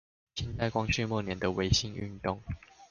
[0.33, 2.41] 清代光緒末年的維新運動